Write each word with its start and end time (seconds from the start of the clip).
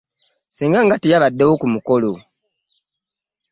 Ssenga 0.49 0.79
nga 0.85 0.95
teyabaddewo 0.97 1.53
ku 1.61 1.67
mukolo! 1.73 2.11